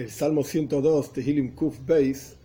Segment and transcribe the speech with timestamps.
[0.00, 2.36] el Salmo 102, Tehilim Kuf Beis,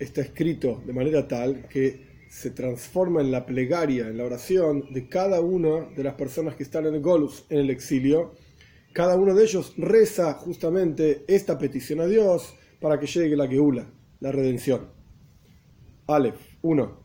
[0.00, 5.08] está escrito de manera tal que se transforma en la plegaria, en la oración de
[5.08, 8.32] cada una de las personas que están en el Golus, en el exilio.
[8.92, 13.86] Cada uno de ellos reza justamente esta petición a Dios para que llegue la Geula,
[14.18, 14.88] la redención.
[16.08, 17.00] Aleph 1.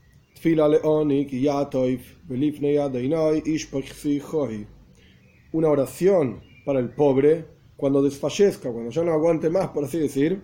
[5.52, 10.42] Una oración para el pobre cuando desfallezca, cuando ya no aguante más, por así decir,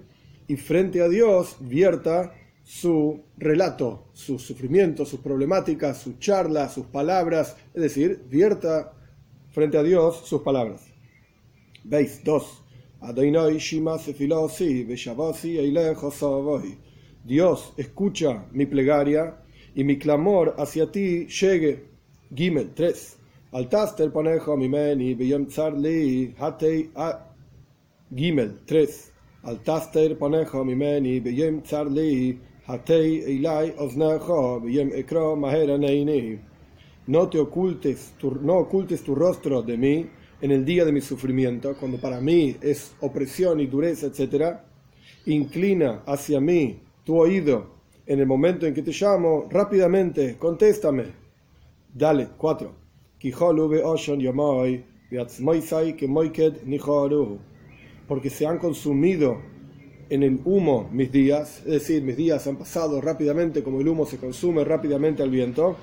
[0.48, 7.58] y frente a Dios vierta su relato, sus sufrimientos, sus problemáticas, su charla, sus palabras,
[7.74, 8.94] es decir, vierta
[9.52, 10.88] frente a Dios sus palabras.
[11.84, 12.62] Veis, dos.
[17.24, 19.38] Dios escucha mi plegaria
[19.76, 21.86] y mi clamor hacia ti llegue.
[22.34, 23.18] Gimel 3.
[23.52, 25.16] Altaster ponejo mi meni
[26.38, 26.92] hatei
[28.14, 29.12] Gimel 3.
[29.44, 32.40] Altaster ponejo mi meni li
[37.08, 40.10] no te ocultes tu, no ocultes tu rostro de mí
[40.42, 44.58] en el día de mi sufrimiento, cuando para mí es opresión y dureza, etc.
[45.28, 47.76] Inclina hacia mí tu oído
[48.08, 51.06] en el momento en que te llamo, rápidamente, contéstame.
[51.94, 52.86] Dale, 4.
[58.08, 59.42] Porque se han consumido
[60.10, 64.06] en el humo mis días, es decir, mis días han pasado rápidamente como el humo
[64.06, 65.76] se consume rápidamente al viento,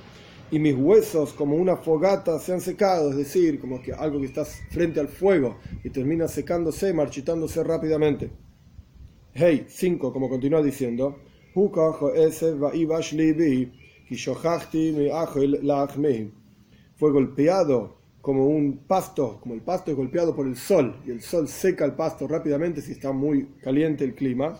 [0.51, 4.27] y mis huesos como una fogata se han secado, es decir, como que algo que
[4.27, 8.31] está frente al fuego y termina secándose, marchitándose rápidamente.
[9.33, 11.17] Hey, 5, como continúa diciendo,
[16.97, 21.21] fue golpeado como un pasto, como el pasto es golpeado por el sol, y el
[21.21, 24.59] sol seca el pasto rápidamente si está muy caliente el clima,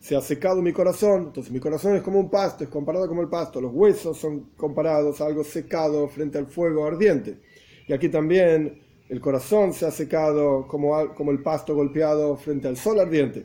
[0.00, 3.20] se ha secado mi corazón, entonces mi corazón es como un pasto, es comparado como
[3.20, 7.38] el pasto, los huesos son comparados a algo secado frente al fuego ardiente.
[7.86, 8.80] Y aquí también
[9.10, 13.44] el corazón se ha secado como, como el pasto golpeado frente al sol ardiente,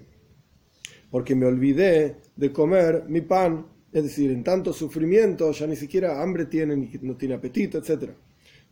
[1.10, 6.22] porque me olvidé de comer mi pan, es decir, en tanto sufrimiento ya ni siquiera
[6.22, 8.16] hambre tiene, ni no tiene apetito, etcétera.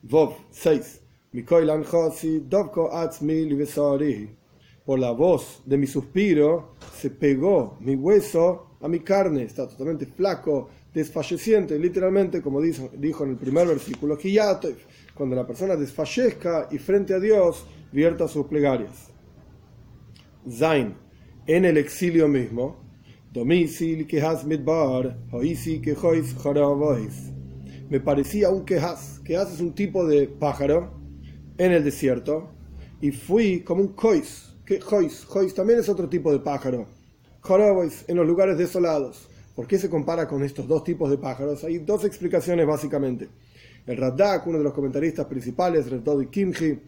[0.02, 1.02] Vov 6.
[4.86, 10.06] Por la voz de mi suspiro se pegó mi hueso a mi carne, está totalmente
[10.06, 14.18] flaco, desfalleciente, literalmente como dijo, dijo en el primer versículo,
[15.14, 19.12] cuando la persona desfallezca y frente a Dios vierta sus plegarias.
[20.50, 20.96] Zain,
[21.46, 22.78] en el exilio mismo,
[23.31, 26.34] domicil que has midbar, hoisi que hois
[27.89, 29.19] me parecía un quejas.
[29.23, 30.94] Quejas es un tipo de pájaro
[31.57, 32.51] en el desierto.
[33.01, 34.53] Y fui como un cois.
[34.66, 36.88] Que jois, jois también es otro tipo de pájaro.
[37.41, 39.27] Jorobois en los lugares desolados.
[39.55, 41.63] ¿Por qué se compara con estos dos tipos de pájaros?
[41.63, 43.27] Hay dos explicaciones básicamente.
[43.88, 46.79] El Radak, uno de los comentaristas principales, Redodi Kimji,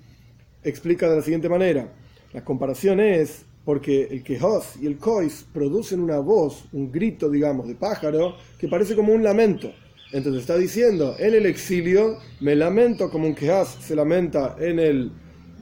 [0.63, 1.91] explica de la siguiente manera.
[2.33, 7.67] La comparación es porque el quejos y el cois producen una voz, un grito, digamos,
[7.67, 9.71] de pájaro que parece como un lamento.
[10.13, 15.11] Entonces está diciendo, en el exilio me lamento como un quejas se lamenta en el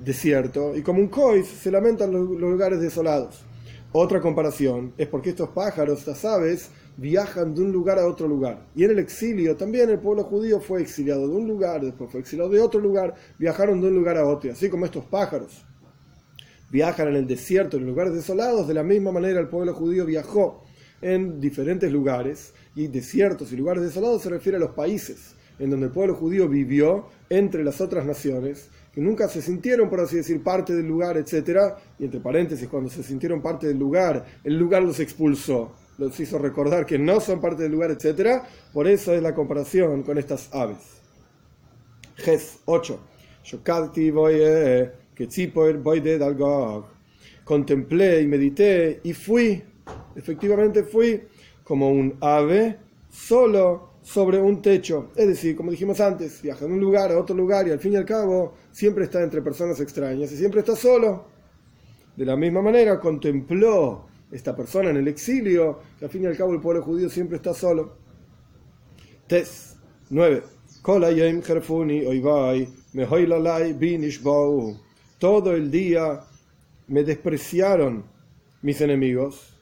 [0.03, 3.45] desierto y como un cois se lamenta en los lugares desolados.
[3.91, 8.67] Otra comparación es porque estos pájaros, estas aves, viajan de un lugar a otro lugar.
[8.75, 12.19] Y en el exilio también el pueblo judío fue exiliado de un lugar, después fue
[12.19, 14.51] exiliado de otro lugar, viajaron de un lugar a otro.
[14.51, 15.63] Así como estos pájaros
[16.71, 20.63] viajan en el desierto, en lugares desolados, de la misma manera el pueblo judío viajó
[21.01, 25.87] en diferentes lugares y desiertos y lugares desolados se refiere a los países en donde
[25.87, 30.41] el pueblo judío vivió entre las otras naciones, que nunca se sintieron, por así decir,
[30.41, 31.73] parte del lugar, etc.
[31.99, 36.39] Y entre paréntesis, cuando se sintieron parte del lugar, el lugar los expulsó, los hizo
[36.39, 38.41] recordar que no son parte del lugar, etc.
[38.73, 41.01] Por eso es la comparación con estas aves.
[42.15, 42.99] Ges 8.
[47.43, 49.63] Contemplé y medité y fui,
[50.15, 51.21] efectivamente fui
[51.63, 52.77] como un ave
[53.09, 55.11] solo sobre un techo.
[55.15, 57.93] Es decir, como dijimos antes, viaja de un lugar a otro lugar y al fin
[57.93, 61.25] y al cabo siempre está entre personas extrañas y siempre está solo.
[62.15, 66.37] De la misma manera contempló esta persona en el exilio, que al fin y al
[66.37, 67.97] cabo el pueblo judío siempre está solo.
[69.27, 69.77] Tes
[70.09, 70.43] 9.
[75.19, 76.19] Todo el día
[76.87, 78.05] me despreciaron
[78.61, 79.58] mis enemigos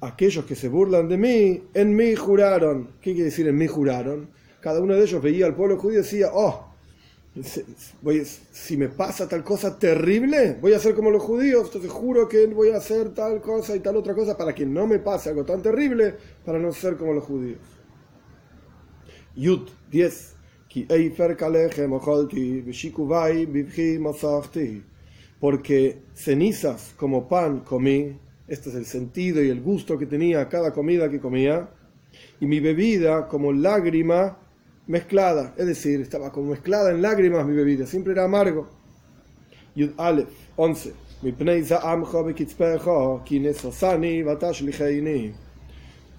[0.00, 2.92] aquellos que se burlan de mí, en mí juraron.
[3.00, 4.30] ¿Qué quiere decir en mí juraron?
[4.60, 6.70] Cada uno de ellos veía al pueblo judío y decía, oh,
[8.52, 12.46] si me pasa tal cosa terrible, voy a ser como los judíos, entonces juro que
[12.46, 15.44] voy a hacer tal cosa y tal otra cosa para que no me pase algo
[15.44, 17.60] tan terrible, para no ser como los judíos.
[19.36, 20.34] Yud 10.
[25.40, 28.18] Porque cenizas como pan comí,
[28.50, 31.70] este es el sentido y el gusto que tenía cada comida que comía,
[32.40, 34.38] y mi bebida como lágrima
[34.88, 38.68] mezclada, es decir, estaba como mezclada en lágrimas mi bebida, siempre era amargo.
[39.76, 40.92] Yud Aleph 11.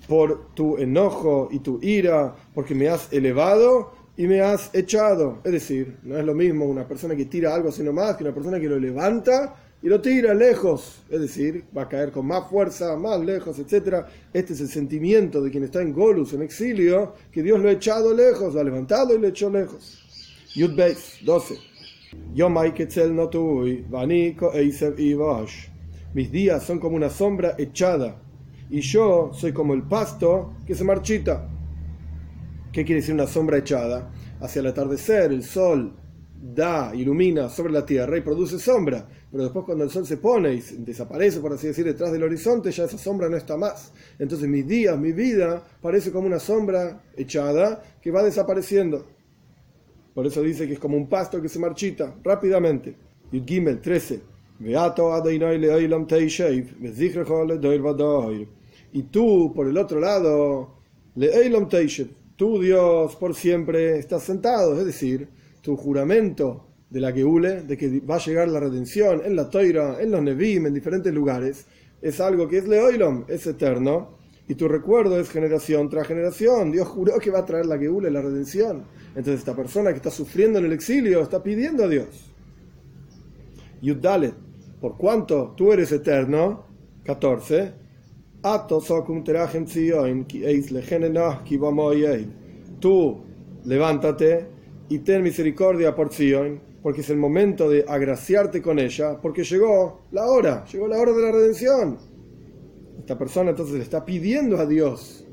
[0.08, 5.40] Por tu enojo y tu ira, porque me has elevado y me has echado.
[5.44, 8.34] Es decir, no es lo mismo una persona que tira algo sino más que una
[8.34, 12.48] persona que lo levanta y lo tira lejos, es decir, va a caer con más
[12.50, 14.06] fuerza, más lejos, etc.
[14.32, 17.72] Este es el sentimiento de quien está en Golus, en exilio, que Dios lo ha
[17.72, 19.98] echado lejos, lo ha levantado y lo echó lejos.
[20.54, 21.56] Yud Beis, 12.
[26.14, 28.22] Mis días son como una sombra echada,
[28.70, 31.50] y yo soy como el pasto que se marchita.
[32.72, 34.12] ¿Qué quiere decir una sombra echada?
[34.42, 35.94] Hacia el atardecer, el sol
[36.42, 40.54] da, ilumina sobre la tierra y produce sombra pero después cuando el sol se pone
[40.54, 43.94] y desaparece, por así decir, detrás del horizonte, ya esa sombra no está más.
[44.20, 49.08] Entonces mis días, mi vida, parece como una sombra echada que va desapareciendo.
[50.14, 52.94] Por eso dice que es como un pasto que se marchita rápidamente.
[53.32, 54.20] Y Gimel 13.
[58.94, 60.76] Y tú, por el otro lado,
[62.36, 65.30] tú Dios por siempre estás sentado, es decir,
[65.62, 70.02] tu juramento de la Geule, de que va a llegar la redención en la Toira,
[70.02, 71.66] en los Nevim, en diferentes lugares,
[72.02, 74.18] es algo que es Leoilom, es eterno,
[74.48, 76.72] y tu recuerdo es generación tras generación.
[76.72, 78.84] Dios juró que va a traer la Geule, la redención.
[79.10, 82.32] Entonces esta persona que está sufriendo en el exilio está pidiendo a Dios.
[83.82, 84.34] Yuddalet,
[84.82, 86.66] por cuanto tú eres eterno,
[87.06, 87.82] 14,
[92.80, 93.22] Tú
[93.64, 94.48] levántate
[94.92, 100.02] y ten misericordia por Zion, porque es el momento de agraciarte con ella, porque llegó
[100.12, 101.98] la hora, llegó la hora de la redención.
[103.00, 105.26] Esta persona entonces le está pidiendo a Dios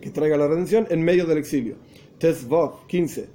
[0.00, 1.78] que traiga la redención en medio del exilio.
[2.18, 3.28] Tesvov 15.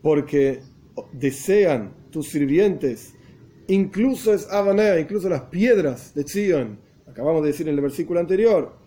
[0.00, 0.62] Porque
[1.12, 3.12] desean tus sirvientes,
[3.68, 6.78] incluso es Avanea, incluso las piedras de Zion.
[7.06, 8.79] Acabamos de decir en el versículo anterior,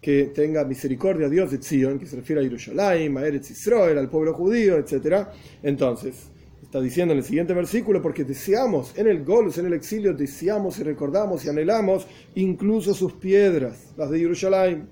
[0.00, 4.08] que tenga misericordia Dios de Zion, que se refiere a Yerushalayim, a Eretz Israel, al
[4.08, 5.26] pueblo judío, etc.
[5.62, 6.30] Entonces,
[6.62, 10.78] está diciendo en el siguiente versículo, porque deseamos en el Golus, en el exilio, deseamos
[10.78, 14.86] y recordamos y anhelamos incluso sus piedras, las de Yerushalayim,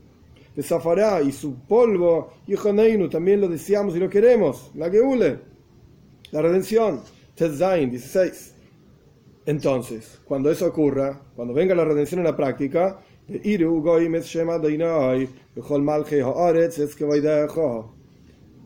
[0.55, 5.39] de Zafará y su polvo, y Joneinu, también lo deseamos y lo queremos, la Geule,
[6.31, 7.01] la redención,
[7.35, 8.55] Tetzain 16.
[9.47, 13.01] Entonces, cuando eso ocurra, cuando venga la redención en la práctica,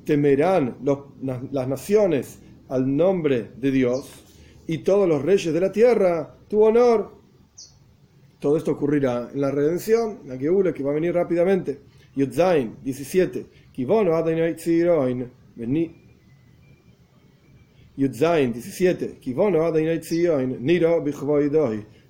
[0.04, 0.78] Temerán
[1.52, 4.10] las naciones al nombre de Dios
[4.66, 7.12] y todos los reyes de la tierra tu honor.
[8.40, 11.80] Todo esto ocurrirá en la redención, la Geula, que va a venir rápidamente.
[12.16, 13.46] Yudzain 17.
[17.96, 19.18] Yudzain 17.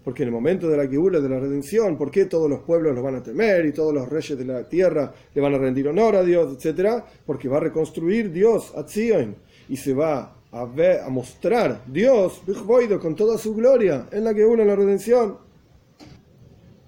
[0.08, 2.94] Porque en el momento de la Geula, de la redención, ¿por qué todos los pueblos
[2.94, 5.86] los van a temer y todos los reyes de la tierra le van a rendir
[5.86, 7.04] honor a Dios, etcétera?
[7.26, 9.36] Porque va a reconstruir Dios a Zion
[9.68, 12.40] y se va a, ver, a mostrar Dios
[13.02, 15.36] con toda su gloria en la Geula, en la redención.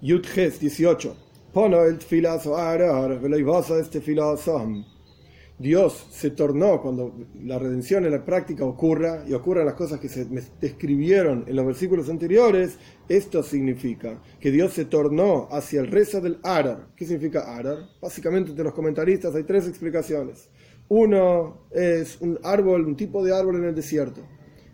[0.01, 1.15] Yudges 18.
[1.53, 1.99] Pono el
[2.55, 3.19] arar,
[3.79, 4.01] este
[5.61, 10.09] Dios se tornó cuando la redención en la práctica ocurra y ocurran las cosas que
[10.09, 10.25] se
[10.59, 16.39] describieron en los versículos anteriores, esto significa que Dios se tornó hacia el rezo del
[16.41, 16.87] Arar.
[16.95, 17.77] ¿Qué significa Arar?
[18.01, 20.49] Básicamente entre los comentaristas hay tres explicaciones.
[20.89, 24.21] Uno es un árbol, un tipo de árbol en el desierto.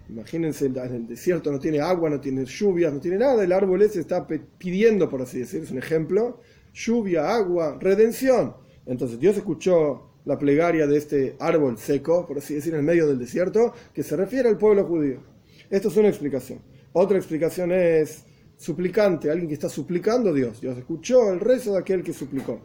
[0.08, 3.44] Imagínense, en el desierto no tiene agua, no tiene lluvias, no tiene nada.
[3.44, 6.40] El árbol ese está pidiendo, por así decirlo, es un ejemplo.
[6.74, 8.56] Lluvia, agua, redención.
[8.86, 13.08] Entonces Dios escuchó la plegaria de este árbol seco, por así decir, en el medio
[13.08, 15.22] del desierto, que se refiere al pueblo judío.
[15.70, 16.60] Esto es una explicación.
[16.92, 18.26] Otra explicación es
[18.58, 20.60] suplicante, alguien que está suplicando a Dios.
[20.60, 22.60] Dios escuchó el rezo de aquel que suplicó.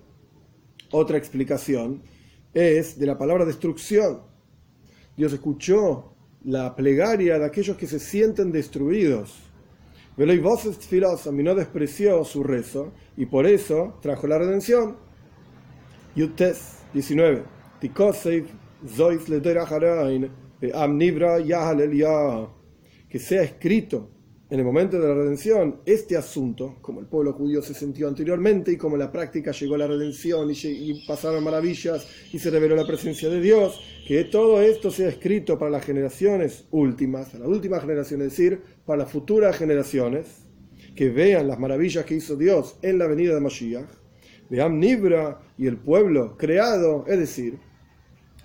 [0.90, 2.02] Otra explicación
[2.52, 4.23] es de la palabra destrucción.
[5.16, 9.38] Dios escuchó la plegaria de aquellos que se sienten destruidos.
[10.16, 10.78] y voces
[11.33, 14.97] no despreció su rezo y por eso trajo la redención.
[16.16, 17.42] Yutes 19.
[23.08, 24.11] Que sea escrito
[24.52, 28.70] en el momento de la redención este asunto, como el pueblo judío se sintió anteriormente
[28.70, 32.87] y como la práctica llegó a la redención y, pasaron maravillas y se reveló la
[32.87, 37.80] presencia de Dios, que todo esto sea escrito para las generaciones últimas, para la última
[37.80, 40.26] generación, es decir, para las futuras generaciones,
[40.94, 44.01] que vean las maravillas que hizo Dios en la venida de Mashiach,
[44.52, 47.59] vean Nibra y el pueblo creado, es decir,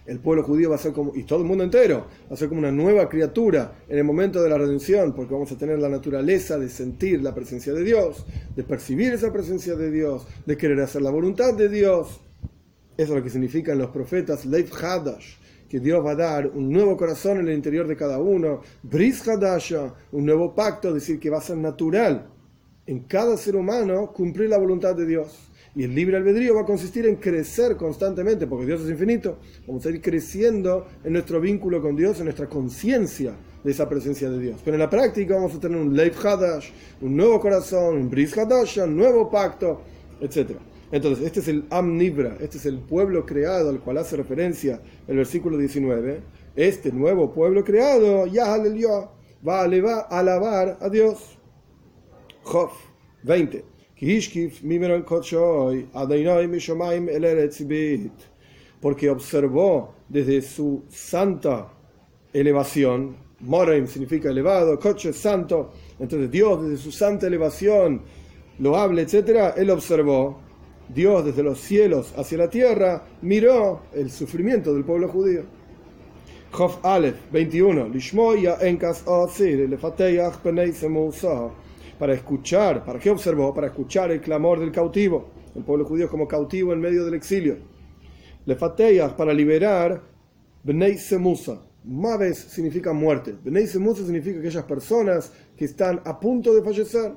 [0.05, 2.47] el pueblo judío va a ser como, y todo el mundo entero, va a ser
[2.47, 5.89] como una nueva criatura en el momento de la redención, porque vamos a tener la
[5.89, 10.79] naturaleza de sentir la presencia de Dios, de percibir esa presencia de Dios, de querer
[10.79, 12.21] hacer la voluntad de Dios.
[12.95, 15.35] Eso es lo que significan los profetas Leif Hadash,
[15.67, 19.27] que Dios va a dar un nuevo corazón en el interior de cada uno, Bris
[19.27, 22.29] Hadasha, un nuevo pacto, es decir, que va a ser natural
[22.85, 25.49] en cada ser humano cumplir la voluntad de Dios.
[25.77, 29.37] Y el libre albedrío va a consistir en crecer constantemente, porque Dios es infinito.
[29.67, 34.27] Vamos a ir creciendo en nuestro vínculo con Dios, en nuestra conciencia de esa presencia
[34.27, 34.59] de Dios.
[34.65, 38.35] Pero en la práctica vamos a tener un Leif Hadash, un nuevo corazón, un Bris
[38.35, 39.81] Hadash, un nuevo pacto,
[40.19, 40.57] etc.
[40.91, 45.17] Entonces, este es el Amnibra, este es el pueblo creado al cual hace referencia el
[45.17, 46.21] versículo 19.
[46.55, 48.45] Este nuevo pueblo creado, ya
[49.45, 51.37] va a alabar a Dios.
[52.41, 52.73] Jof
[53.21, 53.76] 20
[58.79, 61.73] porque observó desde su santa
[62.31, 68.01] elevación, Moraim significa elevado, coche santo, entonces Dios desde su santa elevación,
[68.59, 70.39] lo hable, etc., él observó,
[70.89, 75.43] Dios desde los cielos hacia la tierra, miró el sufrimiento del pueblo judío.
[76.55, 79.03] Chof Aleph 21, Lishmoya enkas
[80.41, 80.71] penei
[81.97, 83.53] para escuchar, ¿para qué observó?
[83.53, 87.57] Para escuchar el clamor del cautivo, el pueblo judío como cautivo en medio del exilio.
[88.45, 90.01] Le para liberar
[90.63, 91.61] Bnei Semusa.
[91.83, 93.35] Maves significa muerte.
[93.43, 97.13] Bnei Semusa significa aquellas personas que están a punto de fallecer.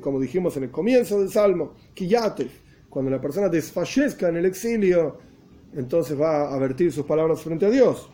[0.00, 2.52] Como dijimos en el comienzo del Salmo, Kiyatef.
[2.90, 5.18] Cuando la persona desfallezca en el exilio,
[5.74, 8.10] entonces va a vertir sus palabras frente a Dios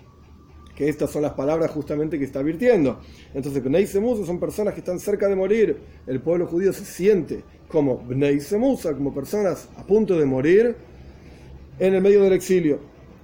[0.80, 3.00] que estas son las palabras justamente que está advirtiendo.
[3.34, 5.76] Entonces, Bnei Semusa son personas que están cerca de morir.
[6.06, 10.74] El pueblo judío se siente como Bnei Semusa, como personas a punto de morir
[11.78, 12.78] en el medio del exilio.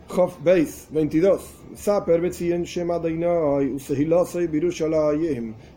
[0.06, 1.50] Chof Beis 22.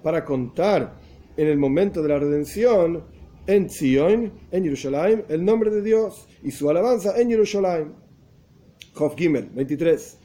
[0.03, 0.99] Para contar
[1.37, 3.03] en el momento de la redención
[3.47, 7.93] en Zion, en Jerusalén, el nombre de Dios y su alabanza en Jerusalén.
[8.93, 10.19] Chof Gimel 23.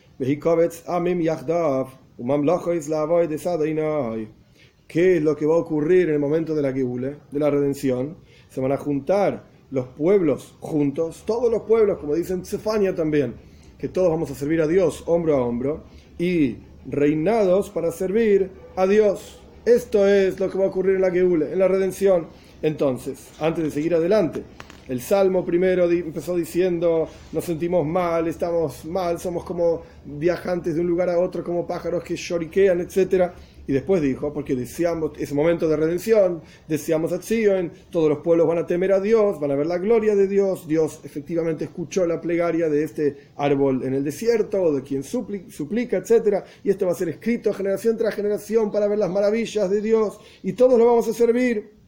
[4.87, 7.51] ¿Qué es lo que va a ocurrir en el momento de la Geule, de la
[7.51, 8.17] redención?
[8.49, 13.35] Se van a juntar los pueblos juntos, todos los pueblos, como dicen Cefania también,
[13.77, 15.83] que todos vamos a servir a Dios hombro a hombro
[16.17, 19.41] y reinados para servir a Dios.
[19.65, 22.29] Esto es lo que va a ocurrir en la Geule, en la redención.
[22.63, 24.45] Entonces, antes de seguir adelante,
[24.89, 30.87] el Salmo primero empezó diciendo, nos sentimos mal, estamos mal, somos como viajantes de un
[30.87, 33.31] lugar a otro, como pájaros que lloriquean, etc.
[33.67, 38.47] Y después dijo, porque deseamos ese momento de redención, deseamos a Zion, todos los pueblos
[38.47, 42.07] van a temer a Dios, van a ver la gloria de Dios, Dios efectivamente escuchó
[42.07, 46.45] la plegaria de este árbol en el desierto, o de quien suplica, suplica etc.
[46.63, 50.19] Y esto va a ser escrito generación tras generación para ver las maravillas de Dios,
[50.43, 51.84] y todos lo vamos a servir.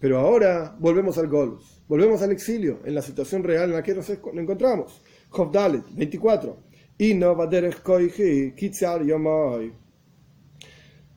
[0.00, 1.82] Pero ahora volvemos al Golus.
[1.86, 5.02] Volvemos al exilio, en la situación real en la que nos encontramos.
[5.28, 5.52] Job
[5.92, 6.56] 24.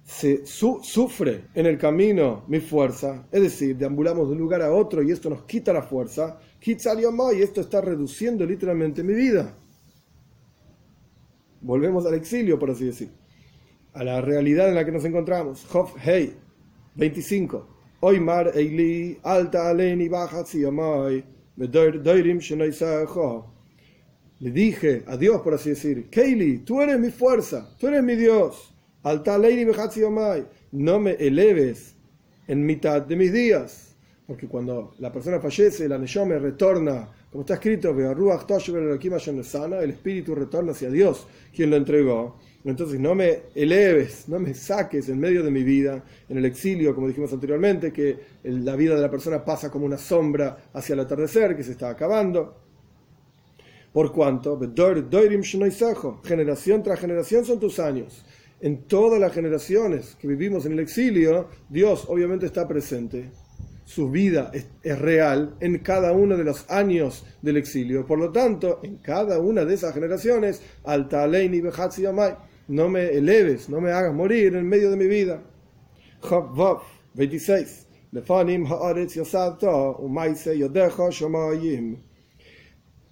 [0.04, 5.02] Se sufre en el camino mi fuerza, es decir, deambulamos de un lugar a otro
[5.02, 6.40] y esto nos quita la fuerza.
[6.62, 9.58] y esto está reduciendo literalmente mi vida.
[11.62, 13.10] Volvemos al exilio, por así decir,
[13.94, 15.66] a la realidad en la que nos encontramos.
[15.66, 16.36] Job Hey
[16.96, 17.73] 25.
[18.06, 20.10] Oymar Eili, Alta Aleni
[24.40, 28.18] Le dije a Dios, por así decir, Keili, tú eres mi fuerza, tú eres mi
[28.18, 28.76] Dios.
[29.04, 29.66] Alta Aleni
[30.74, 31.96] No me eleves
[32.46, 33.96] en mitad de mis días.
[34.28, 40.90] Porque cuando la persona fallece, la me retorna, como está escrito, el espíritu retorna hacia
[40.90, 42.38] Dios, quien lo entregó.
[42.66, 46.96] Entonces no me eleves, no me saques en medio de mi vida, en el exilio,
[46.96, 51.02] como dijimos anteriormente, que la vida de la persona pasa como una sombra hacia el
[51.02, 52.64] atardecer, que se está acabando.
[53.92, 54.60] Por cuanto,
[56.24, 58.26] generación tras generación son tus años.
[58.62, 63.30] En todas las generaciones que vivimos en el exilio, Dios obviamente está presente.
[63.86, 68.06] su vida es, real en cada uno de los años del exilio.
[68.06, 73.10] Por lo tanto, en cada una de esesas generaciones, Alta Aleini Behatzi Yamai, no me
[73.10, 75.42] eleves, no me hagas morir en medio de mi vida.
[76.22, 76.82] Job Vav,
[77.14, 77.88] 26.
[78.14, 81.98] Lefanim haaretz yosavta, umaise yodecha shomayim.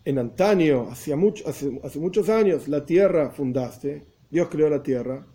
[0.05, 5.25] En antaño, hace, mucho, hace, hace muchos años, la tierra fundaste, Dios creó la tierra,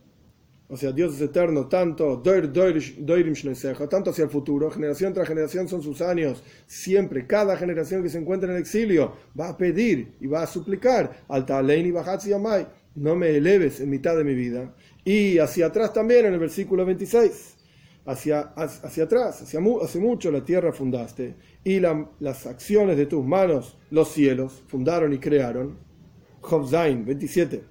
[0.68, 6.00] o sea, Dios es eterno, tanto tanto hacia el futuro, generación tras generación son sus
[6.00, 10.42] años, siempre, cada generación que se encuentra en el exilio va a pedir y va
[10.42, 14.74] a suplicar, alta y bajatzi yamai, no me eleves en mitad de mi vida.
[15.04, 17.56] Y hacia atrás también, en el versículo 26,
[18.06, 23.78] hacia, hacia atrás, hacia, hace mucho la tierra fundaste, y las acciones de tus manos,
[23.90, 25.78] los cielos, fundaron y crearon.
[26.40, 27.62] Job 27.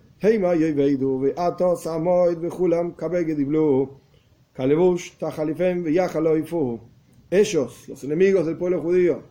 [7.32, 9.24] Ellos, los enemigos del pueblo judío,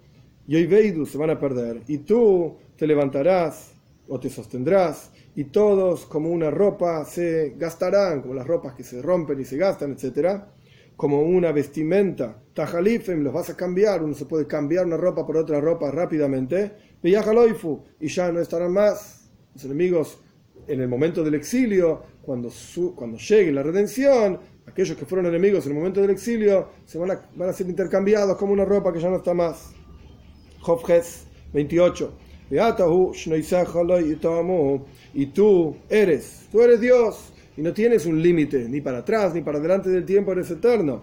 [0.47, 3.73] se van a perder, y tú te levantarás
[4.09, 9.03] o te sostendrás, y todos como una ropa se gastarán, como las ropas que se
[9.03, 10.43] rompen y se gastan, etc.
[10.97, 15.37] Como una vestimenta, tajalifem, los vas a cambiar, uno se puede cambiar una ropa por
[15.37, 16.73] otra ropa rápidamente,
[17.03, 17.11] y
[18.09, 19.29] ya no estarán más.
[19.55, 20.19] Los enemigos
[20.67, 22.51] en el momento del exilio, cuando,
[22.95, 27.11] cuando llegue la redención, aquellos que fueron enemigos en el momento del exilio se van
[27.11, 29.73] a, van a ser intercambiados como una ropa que ya no está más.
[30.61, 32.24] Jofjes 28.
[32.51, 32.57] Y
[35.27, 39.61] tú eres, tú eres Dios, y no tienes un límite, ni para atrás, ni para
[39.61, 41.03] delante del tiempo, eres eterno.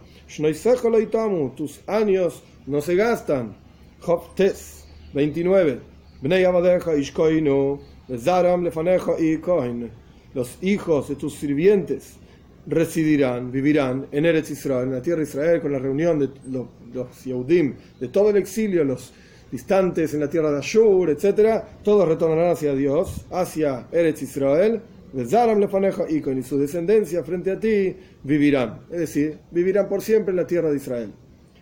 [1.56, 3.56] Tus años no se gastan.
[4.02, 5.80] Joftes 29.
[10.34, 12.16] Los hijos de tus sirvientes
[12.68, 16.68] residirán, vivirán en Eretz Israel, en la tierra de Israel, con la reunión de los,
[16.94, 19.14] los Yehudim, de todo el exilio, los
[19.52, 21.64] distantes en la tierra de Ashur, etc.
[21.84, 24.82] Todos retornarán hacia Dios, hacia Eretz Israel,
[26.10, 28.82] y con su descendencia frente a ti vivirán.
[28.90, 31.12] Es decir, vivirán por siempre en la tierra de Israel.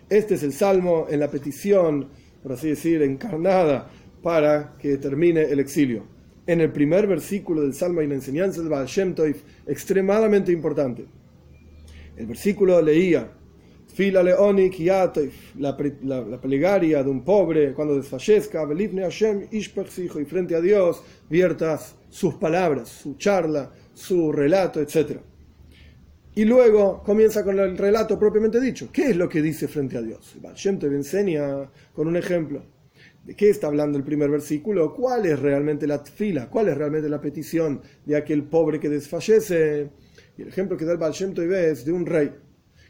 [0.08, 2.08] Este es el salmo en la petición,
[2.42, 3.90] por así decir, encarnada
[4.22, 8.68] para que termine el exilio en el primer versículo del Salmo y la enseñanza de
[8.68, 9.14] Baal Shem
[9.68, 11.04] extremadamente importante.
[12.16, 13.30] El versículo leía,
[13.92, 20.60] Fila leonik la, la, plegaria de un pobre cuando desfallezca, Belifne Hashem y frente a
[20.60, 25.18] Dios viertas sus palabras, su charla, su relato, etc.
[26.34, 28.88] Y luego comienza con el relato propiamente dicho.
[28.92, 30.36] ¿Qué es lo que dice frente a Dios?
[30.40, 32.62] Baal Shem enseña con un ejemplo.
[33.24, 34.94] ¿De qué está hablando el primer versículo?
[34.94, 36.48] ¿Cuál es realmente la fila?
[36.48, 39.90] ¿Cuál es realmente la petición de aquel pobre que desfallece?
[40.38, 42.32] Y el ejemplo que da el Baal Shem es de un rey,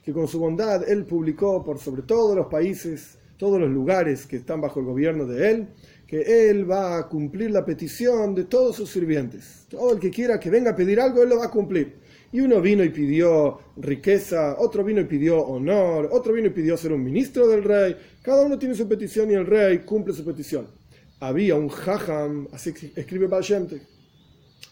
[0.02, 4.36] que con su bondad él publicó por sobre todos los países, todos los lugares que
[4.36, 5.68] están bajo el gobierno de él,
[6.06, 9.66] que él va a cumplir la petición de todos sus sirvientes.
[9.68, 12.00] Todo el que quiera que venga a pedir algo, él lo va a cumplir.
[12.32, 16.76] Y uno vino y pidió riqueza, otro vino y pidió honor, otro vino y pidió
[16.76, 17.96] ser un ministro del rey.
[18.22, 20.66] Cada uno tiene su petición y el rey cumple su petición.
[21.20, 23.68] Había un jajam, así escribe Baal Shem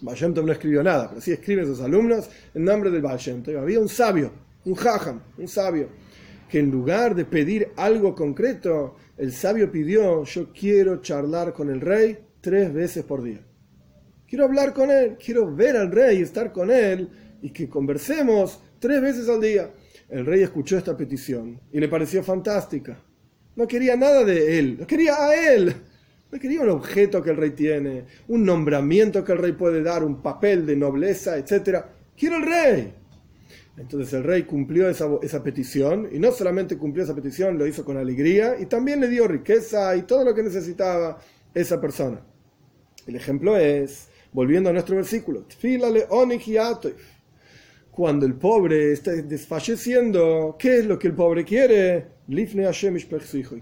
[0.01, 3.19] no escribió nada, pero sí escriben sus alumnos en nombre del Baal
[3.61, 4.33] Había un sabio,
[4.65, 5.89] un jajam, un sabio,
[6.49, 11.81] que en lugar de pedir algo concreto, el sabio pidió, yo quiero charlar con el
[11.81, 13.41] rey tres veces por día.
[14.27, 17.09] Quiero hablar con él, quiero ver al rey, estar con él
[17.43, 19.71] y que conversemos tres veces al día.
[20.09, 23.03] El rey escuchó esta petición y le pareció fantástica.
[23.57, 25.75] No quería nada de él, no quería a él.
[26.31, 30.05] No quería un objeto que el rey tiene, un nombramiento que el rey puede dar,
[30.05, 31.85] un papel de nobleza, etc.
[32.15, 32.95] Quiero el rey.
[33.79, 37.97] Entonces el rey cumplió esa, petición y no solamente cumplió esa petición, lo hizo con
[37.97, 41.19] alegría y también le dio riqueza y todo lo que necesitaba
[41.55, 42.21] esa persona.
[43.07, 45.47] El ejemplo es, volviendo a nuestro versículo,
[47.91, 52.07] cuando el pobre está desfalleciendo, ¿qué es lo que el pobre quiere?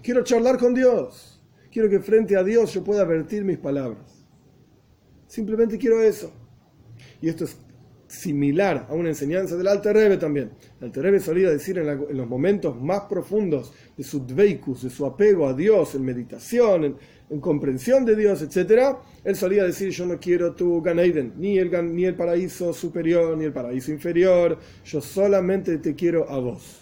[0.01, 1.39] Quiero charlar con Dios.
[1.71, 4.25] Quiero que frente a Dios yo pueda vertir mis palabras.
[5.27, 6.31] Simplemente quiero eso.
[7.21, 7.57] Y esto es
[8.07, 10.51] similar a una enseñanza del Alter Rebbe también.
[10.79, 15.05] El Alter Rebbe solía decir en, los momentos más profundos de su dveikus, de su
[15.05, 16.97] apego a Dios, en meditación,
[17.29, 20.97] en, comprensión de Dios, etc., él solía decir, yo no quiero tu Gan
[21.37, 26.39] ni el, ni el paraíso superior, ni el paraíso inferior, yo solamente te quiero a
[26.39, 26.79] vos.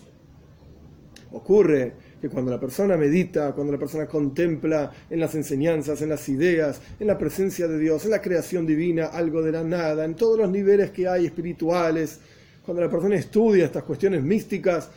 [1.31, 1.93] Ocurre
[2.29, 7.07] cuando la persona medita, cuando la persona contempla en las enseñanzas, en las ideas, en
[7.07, 10.49] la presencia de Dios, en la creación divina, algo de la nada, en todos los
[10.49, 12.19] niveles que hay espirituales,
[12.65, 14.89] cuando la persona estudia estas cuestiones místicas,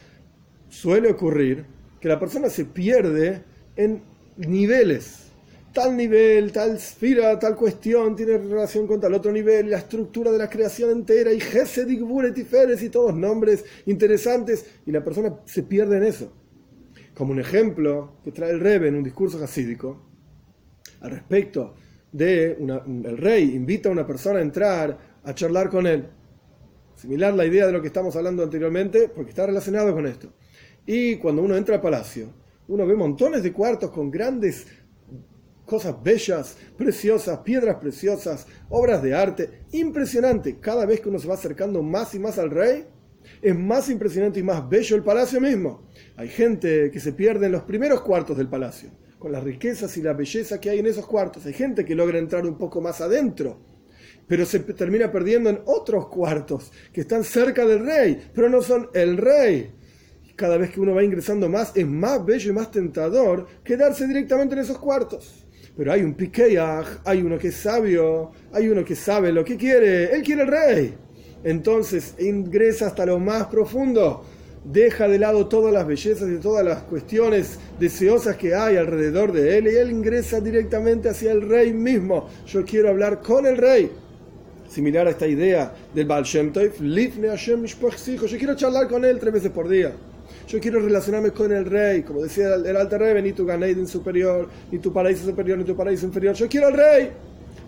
[0.69, 1.65] suele ocurrir
[2.01, 3.43] que la persona se pierde
[3.77, 4.03] en
[4.37, 5.25] niveles.
[5.73, 10.39] Tal nivel, tal esfera, tal cuestión tiene relación con tal otro nivel, la estructura de
[10.39, 16.05] la creación entera, y Gesed, y todos nombres interesantes, y la persona se pierde en
[16.05, 16.33] eso.
[17.19, 20.07] Como un ejemplo que trae el Rebbe en un discurso hasídico,
[21.01, 21.75] al respecto
[22.13, 26.07] de el rey invita a una persona a entrar a charlar con él.
[26.95, 30.33] Similar la idea de lo que estamos hablando anteriormente, porque está relacionado con esto.
[30.87, 32.33] Y cuando uno entra al palacio,
[32.69, 34.69] uno ve montones de cuartos con grandes
[35.67, 39.65] cosas bellas, preciosas, piedras preciosas, obras de arte.
[39.73, 40.61] Impresionante.
[40.61, 42.87] Cada vez que uno se va acercando más y más al rey,
[43.41, 45.89] es más impresionante y más bello el palacio mismo.
[46.17, 50.03] Hay gente que se pierde en los primeros cuartos del palacio, con las riquezas y
[50.03, 51.47] la belleza que hay en esos cuartos.
[51.47, 53.61] Hay gente que logra entrar un poco más adentro,
[54.27, 58.89] pero se termina perdiendo en otros cuartos que están cerca del rey, pero no son
[58.95, 59.73] el rey
[60.39, 64.55] cada vez que uno va ingresando más, es más bello y más tentador quedarse directamente
[64.55, 65.45] en esos cuartos.
[65.77, 69.57] Pero hay un piqueaj, hay uno que es sabio, hay uno que sabe lo que
[69.57, 70.95] quiere, él quiere el rey.
[71.49, 74.23] Entonces ingresa hasta lo más profundo,
[74.71, 79.57] deja de lado todas las bellezas y todas las cuestiones deseosas que hay alrededor de
[79.57, 82.29] él y él ingresa directamente hacia el rey mismo.
[82.47, 83.91] Yo quiero hablar con el rey.
[84.69, 89.51] Similar a esta idea del Baal Shem Tov, yo quiero charlar con él tres veces
[89.51, 89.95] por día.
[90.47, 94.51] Yo quiero relacionarme con el rey, como decía el, alto rey, ni tu Ganeiden superior,
[94.71, 96.35] ni tu paraíso superior, ni tu paraíso inferior.
[96.35, 97.11] Yo quiero al rey.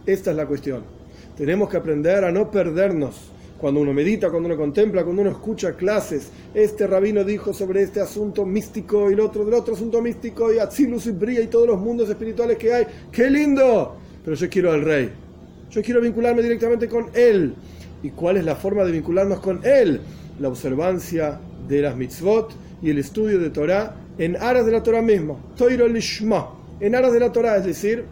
[0.04, 0.84] Esta es la cuestión.
[1.34, 3.29] Tenemos que aprender a no perdernos.
[3.60, 8.00] Cuando uno medita, cuando uno contempla, cuando uno escucha clases, este rabino dijo sobre este
[8.00, 11.66] asunto místico y el otro del otro asunto místico, y Atzilus y Bria y todos
[11.66, 12.86] los mundos espirituales que hay.
[13.12, 13.96] ¡Qué lindo!
[14.24, 15.10] Pero yo quiero al rey.
[15.70, 17.54] Yo quiero vincularme directamente con él.
[18.02, 20.00] ¿Y cuál es la forma de vincularnos con él?
[20.40, 25.02] La observancia de las mitzvot y el estudio de Torah en aras de la Torah
[25.02, 25.36] misma.
[25.54, 26.48] Toiro Lishma.
[26.80, 28.06] En aras de la Torah, es decir,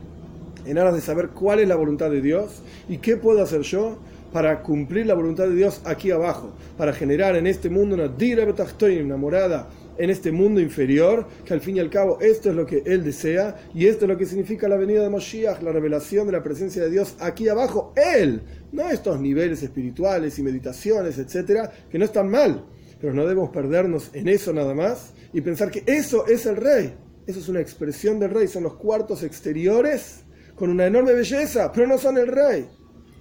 [0.67, 3.97] en aras de saber cuál es la voluntad de Dios y qué puedo hacer yo
[4.33, 8.45] para cumplir la voluntad de Dios aquí abajo, para generar en este mundo una dira
[8.45, 12.65] una morada en este mundo inferior, que al fin y al cabo esto es lo
[12.65, 16.27] que Él desea y esto es lo que significa la venida de Moshiach, la revelación
[16.27, 21.73] de la presencia de Dios aquí abajo, Él, no estos niveles espirituales y meditaciones, etcétera,
[21.91, 22.65] que no están mal,
[23.01, 26.95] pero no debemos perdernos en eso nada más y pensar que eso es el rey.
[27.27, 30.21] Eso es una expresión del rey, son los cuartos exteriores
[30.55, 32.67] con una enorme belleza, pero no son el rey.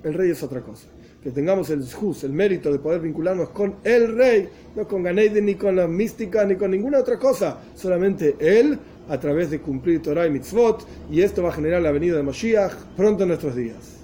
[0.03, 0.87] El rey es otra cosa.
[1.23, 5.41] Que tengamos el jus, el mérito de poder vincularnos con el rey, no con Ganeide,
[5.41, 8.77] ni con la mística, ni con ninguna otra cosa, solamente él
[9.09, 12.23] a través de cumplir Torah y mitzvot, y esto va a generar la venida de
[12.23, 13.96] Mashiach pronto en nuestros días.